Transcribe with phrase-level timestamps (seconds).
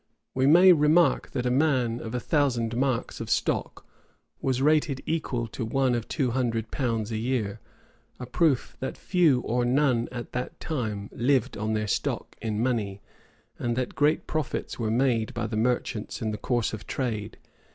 [0.33, 3.85] We may remark that a man of a thousand marks of stock
[4.41, 7.59] was rated equal to one of two hundred pounds a year;
[8.19, 13.03] a proof that few or none at that time lived on their stock in money,
[13.59, 17.37] and that great profits were made by the merchants in the course of trade.